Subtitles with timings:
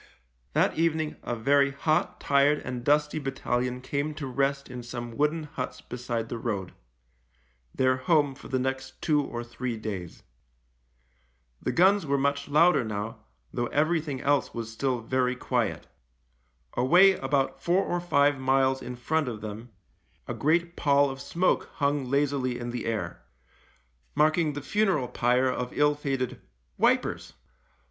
[0.53, 5.43] That evening a very hot, tired, and dusty battalion came to rest in some wooden
[5.43, 6.71] huts beside the road—
[7.75, 10.23] their home for the next two or three days.
[11.61, 13.19] The guns were much louder now,
[13.53, 15.85] though everything else was still very quiet.
[16.73, 19.69] Away about four or five miles in front of them
[20.27, 23.21] a great pall of smoke hung lazily in the air—
[24.15, 26.41] marking the funeral pyre of ill fated"
[26.79, 27.33] Wipers."